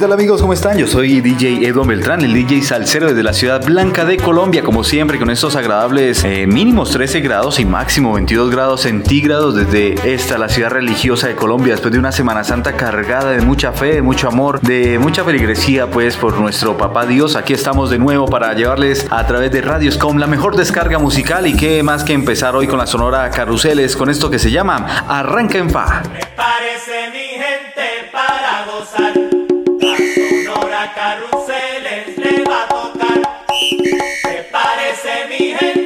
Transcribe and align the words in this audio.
tal 0.00 0.12
amigos? 0.14 0.40
¿Cómo 0.40 0.54
están? 0.54 0.78
Yo 0.78 0.86
soy 0.86 1.20
DJ 1.20 1.66
Edwin 1.66 1.86
Beltrán, 1.86 2.22
el 2.22 2.32
DJ 2.32 2.62
salsero 2.62 3.08
desde 3.08 3.22
la 3.22 3.34
ciudad 3.34 3.62
blanca 3.62 4.06
de 4.06 4.16
Colombia, 4.16 4.62
como 4.62 4.82
siempre, 4.82 5.18
con 5.18 5.28
estos 5.28 5.56
agradables 5.56 6.24
eh, 6.24 6.46
mínimos 6.46 6.90
13 6.92 7.20
grados 7.20 7.60
y 7.60 7.66
máximo 7.66 8.14
22 8.14 8.50
grados 8.50 8.80
centígrados 8.80 9.54
desde 9.54 10.14
esta, 10.14 10.38
la 10.38 10.48
ciudad 10.48 10.70
religiosa 10.70 11.28
de 11.28 11.36
Colombia, 11.36 11.74
después 11.74 11.92
de 11.92 11.98
una 11.98 12.12
Semana 12.12 12.44
Santa 12.44 12.78
cargada 12.78 13.32
de 13.32 13.42
mucha 13.42 13.72
fe, 13.72 13.96
de 13.96 14.02
mucho 14.02 14.28
amor, 14.28 14.58
de 14.62 14.98
mucha 14.98 15.22
feligresía, 15.22 15.90
pues 15.90 16.16
por 16.16 16.38
nuestro 16.40 16.78
papá 16.78 17.04
Dios. 17.04 17.36
Aquí 17.36 17.52
estamos 17.52 17.90
de 17.90 17.98
nuevo 17.98 18.24
para 18.24 18.54
llevarles 18.54 19.06
a 19.10 19.26
través 19.26 19.52
de 19.52 19.60
Radioscom 19.60 20.16
la 20.16 20.26
mejor 20.26 20.56
descarga 20.56 20.98
musical 20.98 21.46
y 21.46 21.54
qué 21.54 21.82
más 21.82 22.04
que 22.04 22.14
empezar 22.14 22.56
hoy 22.56 22.66
con 22.66 22.78
la 22.78 22.86
sonora 22.86 23.28
Caruseles, 23.28 23.96
con 23.96 24.08
esto 24.08 24.30
que 24.30 24.38
se 24.38 24.50
llama 24.50 25.04
Arranca 25.06 25.58
en 25.58 25.68
Fa. 25.68 26.02
Me 26.10 26.20
parece 26.34 27.10
mi 27.12 27.38
gente 27.38 28.08
para 28.10 28.64
gozar. 28.64 29.39
Sonora 30.00 30.92
Caruseles 30.94 32.16
le 32.16 32.44
va 32.44 32.62
a 32.62 32.68
tocar. 32.68 33.18
Me 34.24 34.42
parece 34.50 35.26
mi 35.28 35.54
gente 35.54 35.79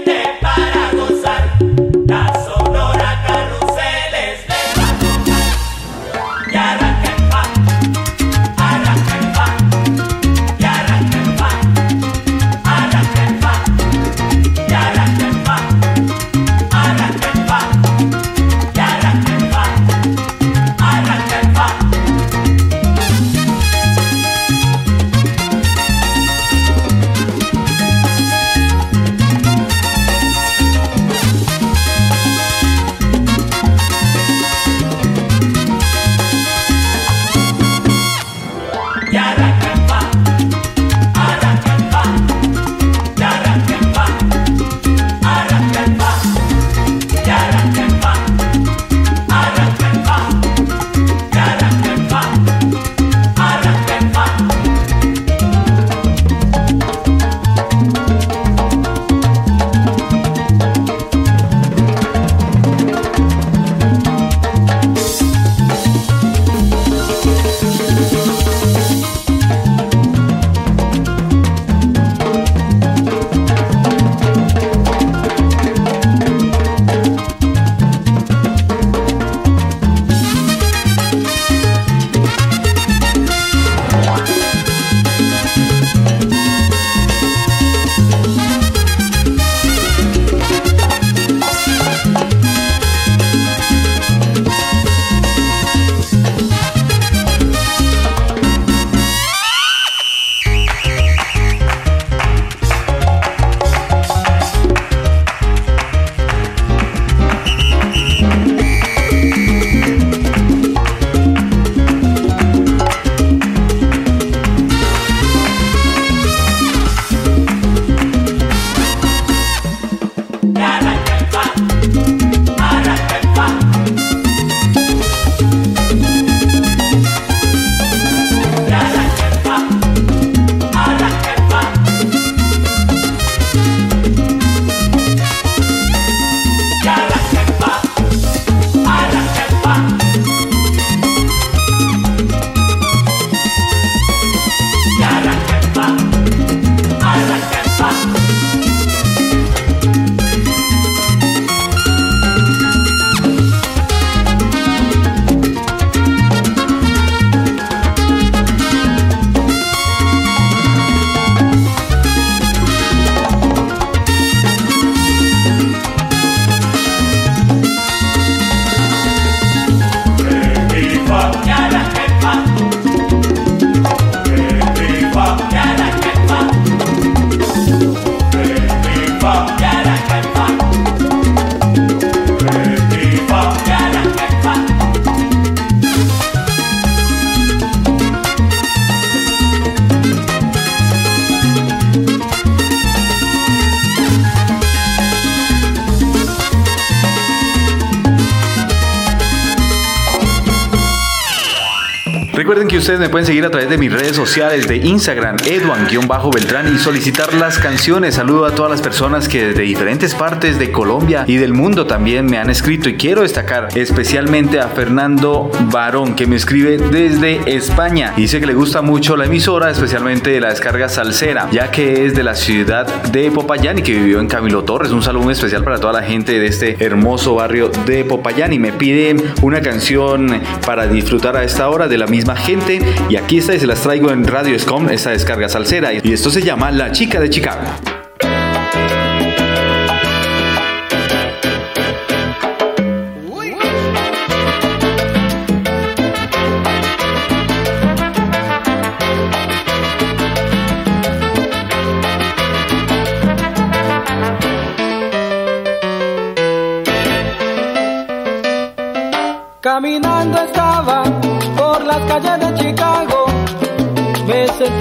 ustedes 202.85 203.01
me 203.01 203.09
pueden 203.09 203.25
seguir 203.25 203.47
a 203.47 203.51
través 203.51 203.71
de 203.71 203.79
mis 203.79 203.91
redes 203.91 204.15
sociales 204.15 204.69
de 204.69 204.77
Instagram, 204.77 205.39
Edwan-Beltrán 205.39 206.75
y 206.75 206.77
solicitar 206.77 207.33
las 207.33 207.59
canciones. 207.59 208.17
Saludo 208.17 208.45
a 208.45 208.55
todas 208.55 208.71
las 208.71 208.83
personas 208.83 209.27
que 209.27 209.47
desde 209.47 209.63
diferentes 209.63 210.15
partes 210.15 210.59
de 210.59 210.71
Colombia 210.71 211.25
y 211.27 211.37
del 211.37 211.55
mundo 211.55 211.87
también 211.87 212.27
me 212.27 212.37
han 212.37 212.51
escrito 212.51 212.91
y 212.91 212.97
quiero 212.97 213.23
destacar 213.23 213.69
especialmente 213.75 214.61
a 214.61 214.69
Fernando 214.69 215.51
Barón 215.71 216.15
que 216.15 216.27
me 216.27 216.37
escribe 216.37 216.77
desde 216.77 217.57
España. 217.57 218.13
Dice 218.19 218.39
que 218.39 218.45
le 218.45 218.53
gusta 218.53 218.83
mucho 218.83 219.17
la 219.17 219.25
emisora, 219.25 219.71
especialmente 219.71 220.39
la 220.39 220.51
descarga 220.51 220.91
salsera, 220.91 221.49
ya 221.53 221.71
que 221.71 222.05
es 222.05 222.15
de 222.15 222.23
la 222.23 222.35
ciudad 222.35 222.87
de 223.05 223.31
Popayán 223.31 223.79
y 223.79 223.83
que 223.83 223.95
vivió 223.95 224.21
en 224.21 224.29
Camilo 224.29 224.63
Torres. 224.65 224.93
Un 224.93 225.03
saludo 225.03 225.31
especial 225.31 225.65
para 225.65 225.79
toda 225.79 225.95
la 225.95 226.03
gente 226.03 226.39
de 226.39 226.49
este 226.49 226.85
hermoso 226.85 227.35
barrio 227.37 227.71
de 227.87 228.05
Popayán 228.05 228.53
y 228.53 228.59
me 228.59 228.75
piden 228.75 229.23
una 229.41 229.63
canción 229.63 230.43
para 230.67 230.87
disfrutar 230.87 231.35
a 231.39 231.45
esta 231.45 231.71
hora 231.71 231.89
de 231.89 231.97
la 231.97 232.07
misma 232.07 232.37
gente 232.37 232.74
y 233.09 233.17
aquí 233.17 233.39
está 233.39 233.55
y 233.55 233.61
se 233.61 233.67
las 233.67 233.83
traigo 233.83 234.11
en 234.11 234.27
Radio 234.27 234.59
Scom, 234.59 234.89
esta 234.89 235.11
descarga 235.11 235.49
salsera. 235.49 235.93
Y 235.93 236.13
esto 236.13 236.31
se 236.31 236.43
llama 236.43 236.71
La 236.71 236.93
Chica 236.93 237.21
de 237.21 237.31
Chicago 237.31 238.04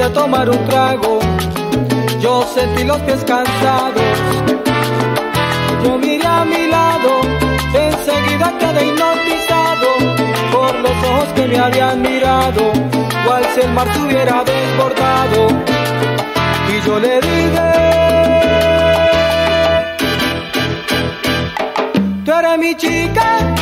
a 0.02 0.10
tomar 0.12 0.50
un 0.50 0.66
trago, 0.66 1.20
yo 2.20 2.44
sentí 2.54 2.84
los 2.84 2.98
pies 3.02 3.24
cansados. 3.26 4.04
Yo 5.84 5.98
miré 5.98 6.26
a 6.26 6.44
mi 6.46 6.68
lado, 6.68 7.22
enseguida 7.74 8.54
quedé 8.60 8.86
hipnotizado 8.88 9.88
por 10.52 10.76
los 10.80 10.92
ojos 10.92 11.28
que 11.36 11.48
me 11.48 11.58
habían 11.60 12.02
mirado, 12.02 12.72
cual 13.26 13.46
si 13.54 13.62
el 13.62 13.74
mar 13.74 13.88
se 13.94 14.00
hubiera 14.02 14.44
desbordado. 14.44 15.48
Y 16.70 16.88
yo 16.88 17.00
le 17.00 17.22
dije, 17.22 17.72
tú 22.26 22.32
eres 22.32 22.58
mi 22.58 22.76
chica, 22.76 23.53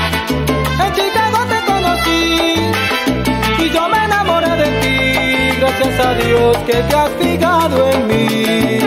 Dios 6.42 6.58
que 6.66 6.74
te 6.74 6.96
has 6.96 7.10
fijado 7.20 7.88
en 7.88 8.08
mí. 8.08 8.80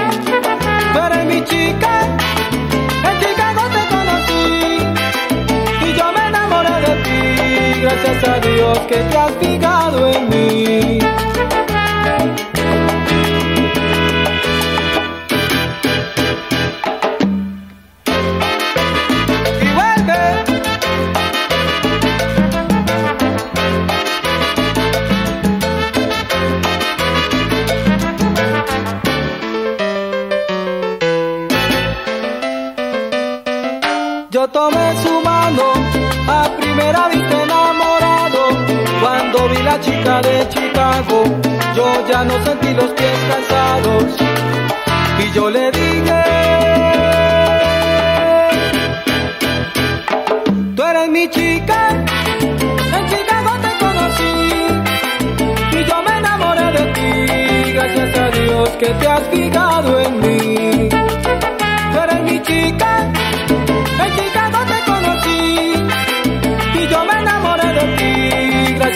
Eres 1.07 1.25
mi 1.27 1.41
chica, 1.45 2.01
en 3.09 3.15
Chicago 3.21 3.63
te 3.77 3.83
conocí 3.95 4.47
y 5.87 5.93
yo 5.97 6.13
me 6.17 6.27
enamoré 6.31 6.77
de 6.87 6.95
ti, 7.05 7.81
gracias 7.81 8.29
a 8.29 8.41
Dios 8.41 8.79
que 8.89 8.97
te 8.97 9.17
has 9.17 9.33
fijado 9.41 10.09
en 10.09 10.29
mí. 10.31 10.99
Ya 42.09 42.25
no 42.25 42.45
sentí 42.45 42.75
los 42.75 42.91
pies 42.93 43.19
cansados. 43.29 44.05
Y 45.19 45.33
yo 45.33 45.51
le 45.51 45.71
dije, 45.71 46.23
tú 50.77 50.83
eres 50.83 51.09
mi 51.09 51.29
chica, 51.31 52.05
en 52.97 53.07
Chicago 53.09 53.51
te 53.65 53.85
conocí. 53.85 54.35
Y 55.79 55.85
yo 55.85 56.03
me 56.03 56.19
enamoré 56.19 56.73
de 56.73 56.85
ti, 56.93 57.73
gracias 57.73 58.19
a 58.19 58.31
Dios 58.31 58.69
que 58.71 58.87
te 58.87 59.07
has 59.09 59.23
fijado 59.29 60.01
en 60.01 60.21
mí. 60.21 60.94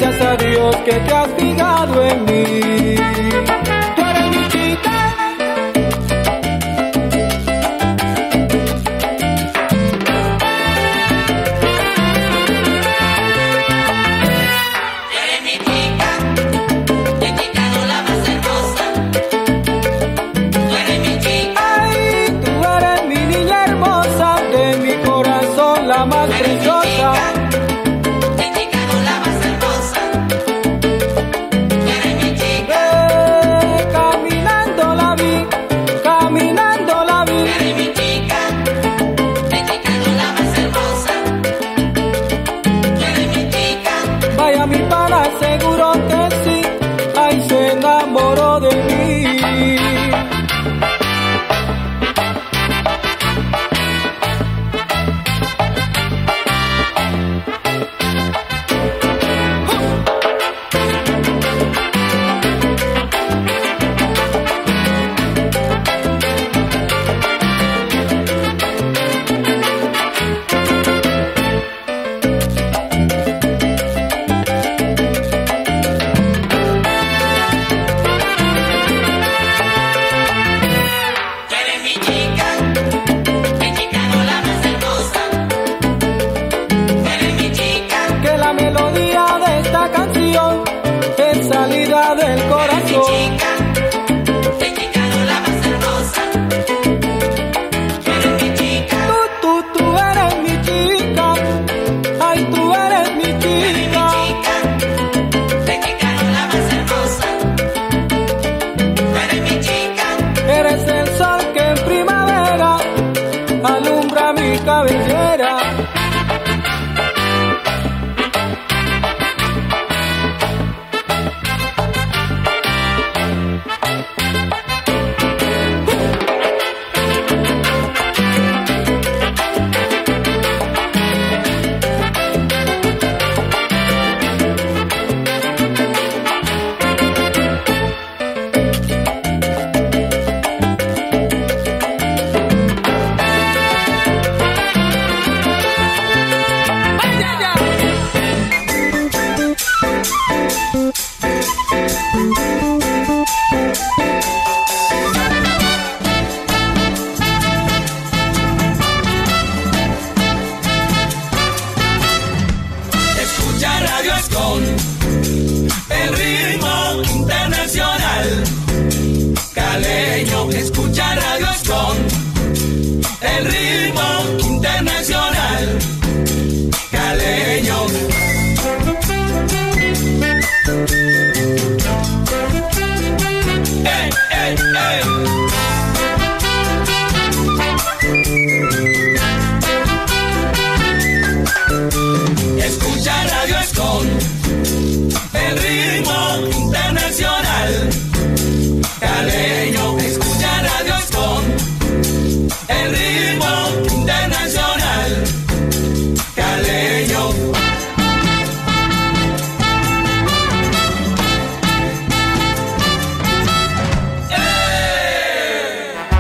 Gracias 0.01 0.25
a 0.25 0.37
Dios 0.37 0.77
que 0.85 0.93
te 0.93 1.13
has 1.13 1.29
fijado 1.37 2.05
en 2.05 2.25
mí. 2.25 3.68
Mi 44.69 44.83
pana, 44.91 45.23
seguro 45.41 45.88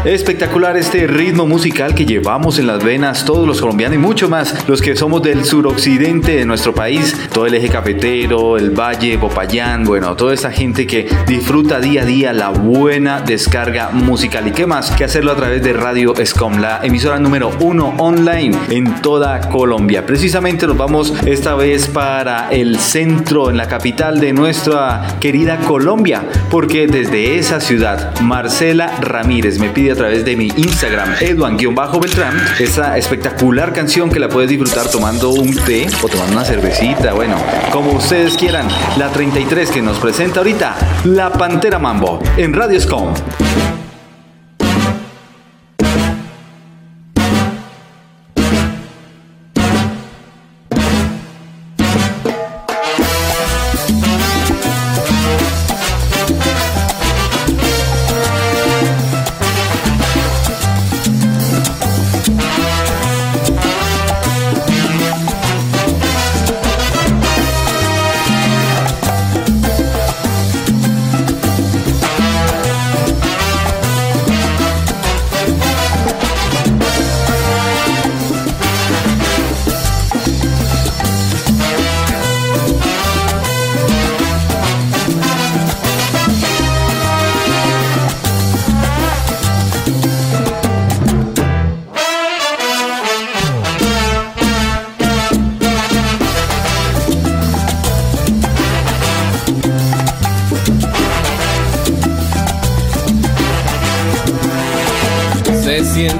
Espectacular 0.09 0.75
este 0.79 1.07
ritmo 1.07 1.47
musical 1.47 1.95
que 1.95 2.07
llevamos 2.07 2.59
en 2.59 2.67
las 2.67 2.83
venas 2.83 3.27
todos 3.27 3.47
los 3.47 3.61
colombianos 3.61 3.97
y 3.97 3.99
mucho 3.99 4.31
más 4.31 4.67
los 4.67 4.81
que 4.81 4.97
somos 4.97 5.23
del 5.23 5.45
suroccidente 5.45 6.35
de 6.35 6.47
nuestro 6.47 6.75
país, 6.75 7.15
todo 7.31 7.45
el 7.45 7.53
eje 7.53 7.69
cafetero, 7.69 8.57
el 8.57 8.71
valle, 8.71 9.19
Popayán, 9.19 9.85
bueno, 9.85 10.17
toda 10.17 10.33
esa 10.33 10.51
gente 10.51 10.87
que 10.87 11.07
disfruta 11.27 11.79
día 11.79 12.03
a 12.03 12.05
día 12.07 12.33
la 12.33 12.49
buena 12.49 13.21
descarga 13.21 13.91
musical 13.91 14.49
y 14.49 14.53
qué 14.53 14.67
más 14.67 14.93
que 14.93 15.05
hacerlo 15.05 15.33
a 15.33 15.37
través 15.37 15.63
de 15.63 15.75
Radio 15.75 16.17
Escom, 16.17 16.57
la 16.59 16.81
emisora 16.83 17.19
número 17.19 17.51
uno 17.61 17.95
online 17.99 18.57
en 18.71 19.03
toda 19.03 19.41
Colombia. 19.51 20.07
Precisamente 20.07 20.67
nos 20.67 20.79
vamos 20.79 21.13
esta 21.27 21.55
vez 21.55 21.87
para 21.87 22.49
el 22.49 22.79
centro, 22.79 23.51
en 23.51 23.59
la 23.59 23.69
capital 23.69 24.21
de 24.21 24.33
nuestra 24.33 25.19
querida 25.21 25.59
Colombia, 25.59 26.23
porque 26.51 26.87
desde 26.87 27.37
esa 27.37 27.61
ciudad, 27.61 28.19
Marcela 28.23 28.91
Ramírez 29.03 29.59
me 29.59 29.69
pide 29.69 29.91
a 29.91 29.98
través 29.99 30.25
de 30.25 30.37
mi 30.37 30.47
Instagram, 30.57 31.17
Eduan-Beltrán, 31.21 32.41
esa 32.61 32.97
espectacular 32.97 33.73
canción 33.73 34.11
que 34.11 34.21
la 34.21 34.29
puedes 34.29 34.49
disfrutar 34.49 34.89
tomando 34.89 35.31
un 35.31 35.57
té 35.57 35.89
o 36.01 36.09
tomando 36.09 36.35
una 36.35 36.45
cervecita, 36.45 37.13
bueno, 37.15 37.37
como 37.73 37.91
ustedes 37.93 38.37
quieran. 38.37 38.69
La 38.97 39.11
33 39.11 39.71
que 39.73 39.83
nos 39.83 39.99
presenta 39.99 40.39
ahorita, 40.39 41.03
La 41.05 41.33
Pantera 41.33 41.81
Mambo, 41.81 42.21
en 42.37 42.55
Radio 42.55 42.81
Scom. 42.81 43.13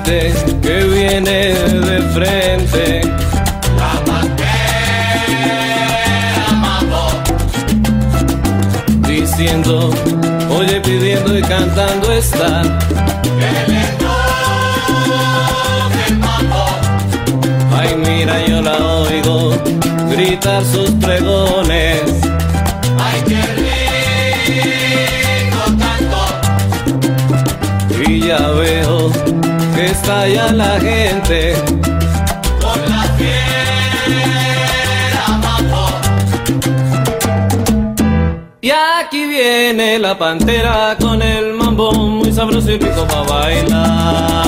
Que 0.09 0.85
viene 0.85 1.53
de 1.53 2.01
frente. 2.15 3.03
Diciendo, 9.07 9.91
oye 10.59 10.81
pidiendo 10.81 11.37
y 11.37 11.43
cantando 11.43 12.11
está. 12.11 12.63
que 13.23 13.51
le 13.71 13.85
el 16.07 16.19
mambo. 16.19 16.65
Ay 17.79 17.95
mira 17.97 18.47
yo 18.47 18.63
la 18.63 18.79
oigo 18.79 19.53
gritar 20.11 20.65
sus 20.65 20.91
pregones. 20.93 22.01
Ay, 22.99 23.23
qué 23.27 23.68
ya 30.09 30.53
la 30.53 30.81
gente. 30.81 31.55
con 32.63 32.81
la 32.89 33.03
fiera 33.19 33.69
mambo. 35.43 35.87
Y 38.63 38.71
aquí 38.71 39.27
viene 39.27 39.99
la 39.99 40.17
pantera 40.17 40.97
con 40.99 41.21
el 41.21 41.53
mambo 41.53 41.93
muy 41.93 42.33
sabroso 42.33 42.71
y 42.71 42.79
rico 42.79 43.07
para 43.07 43.23
bailar. 43.23 44.48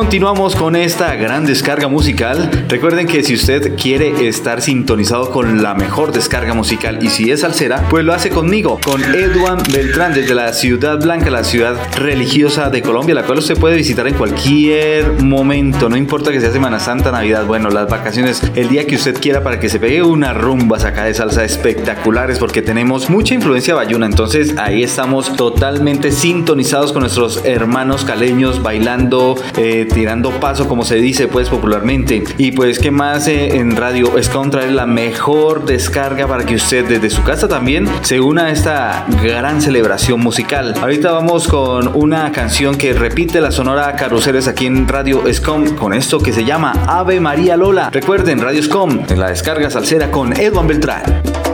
Continuamos 0.00 0.56
con 0.56 0.76
esta 0.76 1.14
gran 1.16 1.44
descarga 1.44 1.86
musical. 1.86 2.64
Recuerden 2.68 3.06
que 3.06 3.22
si 3.22 3.34
usted 3.34 3.76
quiere 3.76 4.26
estar 4.26 4.62
sintonizado 4.62 5.30
con 5.30 5.62
la 5.62 5.74
mejor 5.74 6.10
descarga 6.10 6.54
musical 6.54 7.00
y 7.02 7.10
si 7.10 7.30
es 7.30 7.40
salsera, 7.40 7.86
pues 7.90 8.02
lo 8.02 8.14
hace 8.14 8.30
conmigo, 8.30 8.80
con 8.82 9.04
Eduan 9.04 9.58
Beltrán 9.70 10.14
desde 10.14 10.34
la 10.34 10.54
Ciudad 10.54 10.98
Blanca, 10.98 11.28
la 11.28 11.44
ciudad 11.44 11.76
religiosa 11.98 12.70
de 12.70 12.80
Colombia, 12.80 13.14
la 13.14 13.24
cual 13.24 13.40
usted 13.40 13.58
puede 13.58 13.76
visitar 13.76 14.08
en 14.08 14.14
cualquier 14.14 15.22
momento, 15.22 15.90
no 15.90 15.98
importa 15.98 16.32
que 16.32 16.40
sea 16.40 16.50
Semana 16.50 16.80
Santa, 16.80 17.12
Navidad, 17.12 17.44
bueno, 17.44 17.68
las 17.68 17.90
vacaciones, 17.90 18.42
el 18.54 18.70
día 18.70 18.86
que 18.86 18.96
usted 18.96 19.20
quiera 19.20 19.42
para 19.42 19.60
que 19.60 19.68
se 19.68 19.78
pegue 19.78 20.02
unas 20.02 20.34
rumbas 20.34 20.84
acá 20.84 21.04
de 21.04 21.12
salsa 21.12 21.44
espectaculares 21.44 22.38
porque 22.38 22.62
tenemos 22.62 23.10
mucha 23.10 23.34
influencia 23.34 23.74
bayuna, 23.74 24.06
entonces 24.06 24.56
ahí 24.56 24.82
estamos 24.82 25.36
totalmente 25.36 26.10
sintonizados 26.10 26.92
con 26.94 27.02
nuestros 27.02 27.44
hermanos 27.44 28.06
caleños 28.06 28.62
bailando, 28.62 29.36
eh, 29.58 29.88
tirando 29.92 30.30
paso 30.40 30.68
como 30.68 30.84
se 30.84 30.96
dice 30.96 31.28
pues 31.28 31.48
popularmente. 31.48 32.24
Y 32.38 32.52
pues 32.52 32.78
qué 32.78 32.90
más 32.90 33.28
eh, 33.28 33.56
en 33.56 33.76
radio 33.76 34.18
es 34.18 34.30
traer 34.50 34.72
la 34.72 34.86
mejor 34.86 35.64
descarga 35.66 36.26
para 36.26 36.44
que 36.44 36.54
usted 36.54 36.88
desde 36.88 37.10
su 37.10 37.22
casa 37.22 37.46
también 37.46 37.86
se 38.02 38.20
una 38.20 38.46
a 38.46 38.50
esta 38.50 39.06
gran 39.22 39.60
celebración 39.60 40.20
musical. 40.20 40.74
Ahorita 40.80 41.12
vamos 41.12 41.46
con 41.46 41.88
una 41.94 42.32
canción 42.32 42.76
que 42.76 42.92
repite 42.92 43.40
la 43.40 43.50
sonora 43.50 43.94
carruseles 43.96 44.48
aquí 44.48 44.66
en 44.66 44.88
Radio 44.88 45.22
Scom 45.32 45.76
con 45.76 45.92
esto 45.92 46.20
que 46.20 46.32
se 46.32 46.44
llama 46.44 46.72
Ave 46.86 47.20
María 47.20 47.56
Lola. 47.56 47.90
Recuerden 47.90 48.40
Radio 48.40 48.62
Scom 48.62 49.00
en 49.08 49.20
la 49.20 49.28
descarga 49.28 49.70
salsera 49.70 50.10
con 50.10 50.32
Edwin 50.32 50.66
Beltrán 50.66 51.49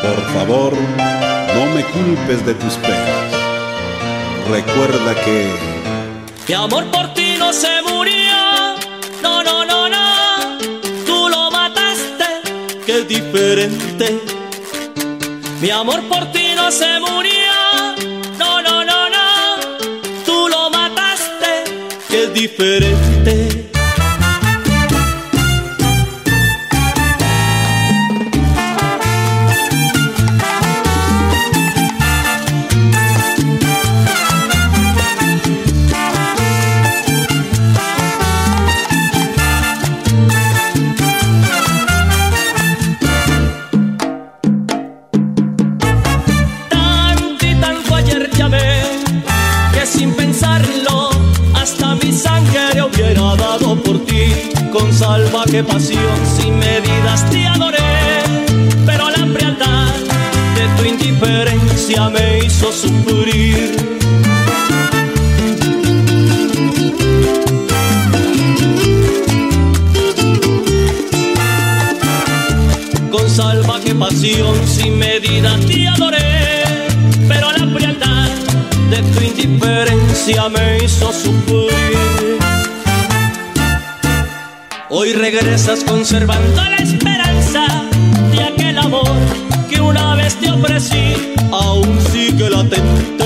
Por 0.02 0.20
favor, 0.34 0.72
no 0.72 1.66
me 1.74 1.82
culpes 1.82 2.46
de 2.46 2.54
tus 2.54 2.74
penas. 2.74 3.32
Recuerda 4.48 5.16
que 5.24 5.71
Mi 6.52 6.58
amor 6.58 6.84
por 6.90 7.14
ti 7.14 7.36
no 7.38 7.50
se 7.50 7.80
murió. 7.80 8.76
No, 9.22 9.42
no, 9.42 9.64
no, 9.64 9.88
no. 9.88 10.58
Tú 11.06 11.30
lo 11.30 11.50
mataste. 11.50 12.26
Qué 12.84 13.04
diferente. 13.04 14.20
Mi 15.62 15.70
amor 15.70 16.02
por 16.10 16.30
ti 16.30 16.48
no 16.54 16.70
se 16.70 17.00
murió. 17.00 17.54
No, 18.36 18.60
no, 18.60 18.84
no, 18.84 19.08
no. 19.08 19.26
Tú 20.26 20.46
lo 20.50 20.68
mataste. 20.68 21.64
Qué 22.10 22.26
diferente. 22.26 23.11
nothing. 92.62 93.21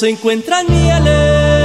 Se 0.00 0.08
encuentran 0.08 0.66
mieles. 0.66 1.60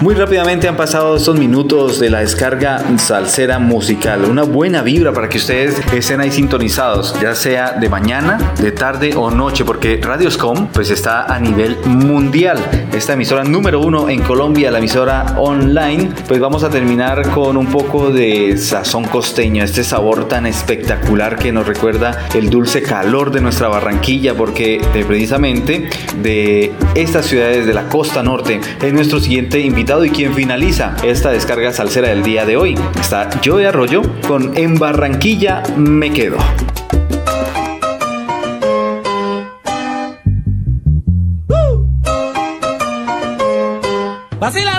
Muy 0.00 0.14
rápidamente 0.14 0.66
han 0.66 0.76
pasado 0.76 1.16
estos 1.16 1.38
minutos 1.38 1.98
de 1.98 2.08
la 2.08 2.20
descarga 2.20 2.82
salsera 2.98 3.58
musical. 3.58 4.24
Una 4.24 4.44
buena 4.44 4.80
vibra 4.80 5.12
para 5.12 5.28
que 5.28 5.36
ustedes 5.36 5.78
estén 5.92 6.20
ahí 6.20 6.30
sintonizados, 6.30 7.18
ya 7.20 7.34
sea 7.34 7.72
de 7.72 7.88
mañana, 7.90 8.54
de 8.60 8.72
tarde 8.72 9.14
o 9.14 9.30
noche, 9.30 9.64
porque 9.64 10.00
Radioscom 10.02 10.68
pues 10.68 10.90
está 10.90 11.24
a 11.24 11.38
nivel 11.38 11.76
mundial. 11.84 12.58
Esta 12.96 13.12
emisora 13.12 13.44
número 13.44 13.78
uno 13.80 14.08
en 14.08 14.22
Colombia, 14.22 14.70
la 14.70 14.78
emisora 14.78 15.34
online. 15.36 16.08
Pues 16.26 16.40
vamos 16.40 16.64
a 16.64 16.70
terminar 16.70 17.30
con 17.30 17.58
un 17.58 17.66
poco 17.66 18.10
de 18.10 18.56
sazón 18.56 19.04
costeño, 19.04 19.62
este 19.62 19.84
sabor 19.84 20.28
tan 20.28 20.46
espectacular 20.46 21.36
que 21.36 21.52
nos 21.52 21.66
recuerda 21.66 22.26
el 22.32 22.48
dulce 22.48 22.80
calor 22.80 23.30
de 23.32 23.42
nuestra 23.42 23.68
Barranquilla, 23.68 24.34
porque 24.34 24.76
eh, 24.76 25.04
precisamente 25.06 25.90
de 26.22 26.72
estas 26.94 27.26
ciudades 27.26 27.66
de 27.66 27.74
la 27.74 27.86
costa 27.90 28.22
norte 28.22 28.62
es 28.80 28.92
nuestro 28.94 29.20
siguiente 29.20 29.60
invitado 29.60 30.02
y 30.06 30.08
quien 30.08 30.32
finaliza 30.32 30.96
esta 31.04 31.30
descarga 31.30 31.74
salsera 31.74 32.08
del 32.08 32.22
día 32.22 32.46
de 32.46 32.56
hoy. 32.56 32.78
Está 32.98 33.28
Joe 33.44 33.66
Arroyo 33.66 34.00
con 34.26 34.56
En 34.56 34.78
Barranquilla 34.78 35.62
me 35.76 36.14
quedo. 36.14 36.38
Vacila 44.46 44.78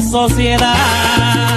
sociedad. 0.00 1.49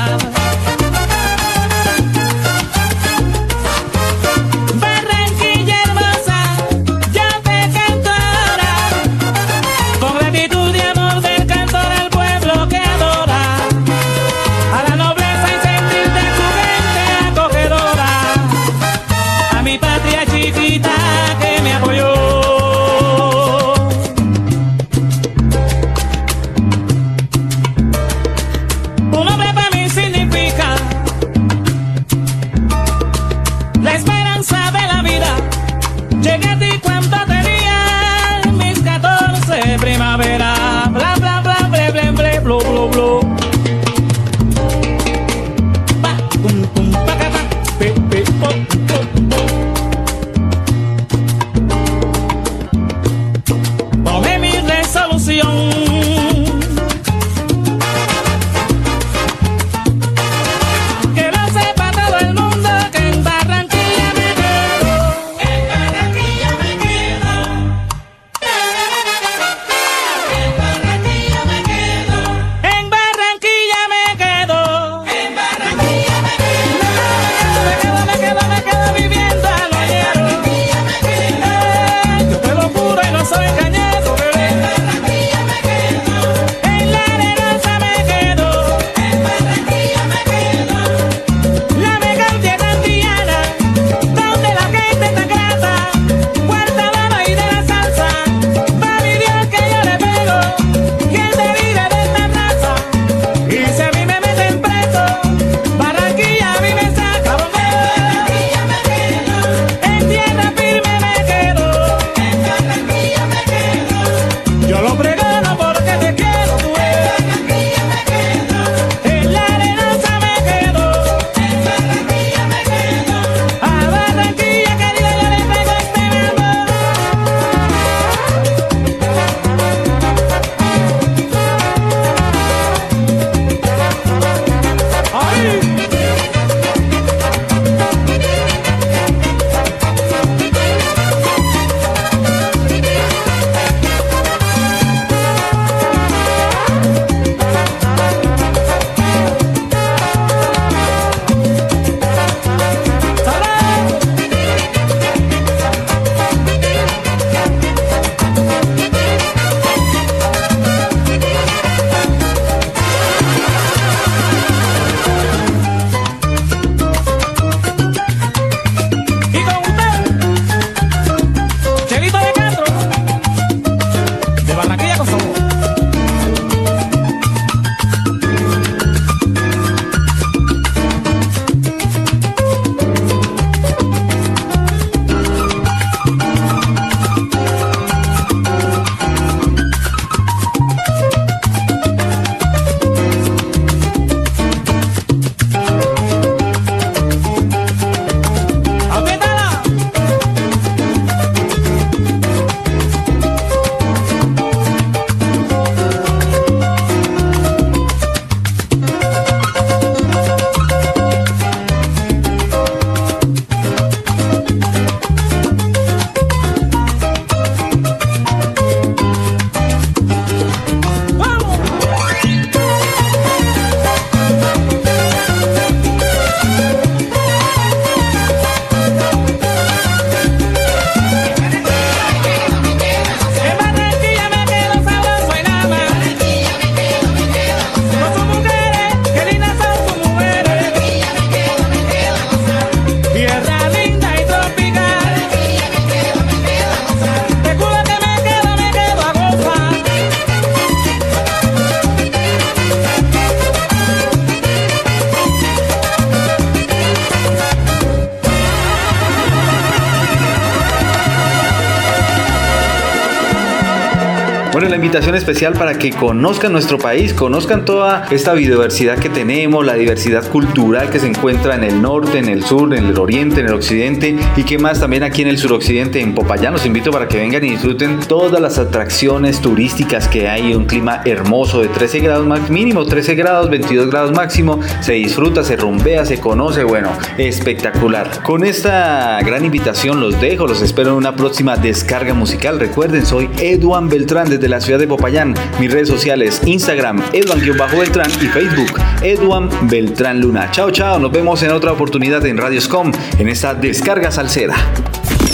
La 264.69 264.77
invitación 264.77 265.13
especial 265.15 265.53
para 265.53 265.77
que 265.77 265.91
conozcan 265.91 266.53
nuestro 266.53 266.77
país, 266.77 267.13
conozcan 267.13 267.65
toda 267.65 268.07
esta 268.11 268.33
biodiversidad 268.33 268.97
que 268.97 269.09
tenemos, 269.09 269.65
la 269.65 269.73
diversidad 269.73 270.27
cultural 270.29 270.89
que 270.89 270.99
se 270.99 271.07
encuentra 271.07 271.55
en 271.55 271.63
el 271.63 271.81
norte, 271.81 272.17
en 272.17 272.29
el 272.29 272.43
sur, 272.43 272.73
en 272.73 272.85
el 272.85 272.97
oriente, 272.97 273.41
en 273.41 273.47
el 273.47 273.53
occidente 273.53 274.15
y 274.37 274.43
que 274.43 274.57
más 274.57 274.79
también 274.79 275.03
aquí 275.03 275.21
en 275.21 275.27
el 275.27 275.37
suroccidente, 275.37 275.99
en 275.99 276.15
Popayán. 276.15 276.53
Los 276.53 276.65
invito 276.65 276.91
para 276.91 277.07
que 277.07 277.17
vengan 277.17 277.43
y 277.43 277.51
disfruten 277.51 277.99
todas 277.99 278.41
las 278.41 278.57
atracciones 278.57 279.41
turísticas 279.41 280.07
que 280.07 280.29
hay, 280.29 280.55
un 280.55 280.65
clima 280.65 281.01
hermoso 281.05 281.61
de 281.61 281.67
13 281.67 281.99
grados 281.99 282.25
más 282.25 282.49
mínimo, 282.49 282.85
13 282.85 283.15
grados, 283.15 283.49
22 283.49 283.89
grados 283.89 284.11
máximo. 284.11 284.59
Se 284.81 284.93
disfruta, 284.93 285.43
se 285.43 285.57
rumbea, 285.57 286.05
se 286.05 286.19
conoce, 286.19 286.63
bueno, 286.63 286.89
espectacular. 287.17 288.23
Con 288.23 288.43
esta 288.43 289.19
gran 289.21 289.45
invitación 289.45 289.99
los 289.99 290.19
dejo, 290.19 290.47
los 290.47 290.61
espero 290.61 290.91
en 290.91 290.95
una 290.95 291.15
próxima 291.15 291.57
descarga 291.57 292.13
musical. 292.13 292.59
Recuerden, 292.59 293.05
soy 293.05 293.29
Eduan 293.39 293.89
Beltrán 293.89 294.29
desde 294.29 294.47
la 294.47 294.52
ciudad 294.61 294.79
de 294.79 294.87
Popayán. 294.87 295.33
Mis 295.59 295.71
redes 295.71 295.89
sociales, 295.89 296.41
Instagram, 296.45 297.03
Eduan-Beltrán 297.13 298.11
y 298.21 298.27
Facebook, 298.27 298.79
Eduan 299.01 299.49
Beltrán 299.69 300.19
Luna. 300.19 300.49
Chao, 300.51 300.71
chao, 300.71 300.99
nos 300.99 301.11
vemos 301.11 301.41
en 301.43 301.51
otra 301.51 301.71
oportunidad 301.71 302.25
en 302.25 302.37
Radio 302.37 302.59
Scom, 302.61 302.91
en 303.17 303.29
esta 303.29 303.53
descarga 303.53 304.11
salsera. 304.11 304.55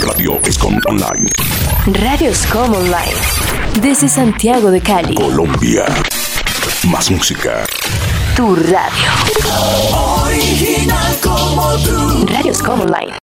Radio 0.02 0.40
Escom 0.44 0.78
Online. 0.86 1.28
Radio 1.86 2.34
Scom 2.34 2.74
Online. 2.74 3.14
Desde 3.82 4.08
Santiago 4.08 4.70
de 4.70 4.80
Cali. 4.80 5.14
Colombia. 5.14 5.84
Más 6.88 7.10
música. 7.10 7.64
Tu 8.34 8.56
radio. 8.56 9.10
Original 10.24 11.16
como 11.22 11.76
tú. 11.84 12.26
Radio 12.26 12.54
Scom 12.54 12.80
Online. 12.80 13.12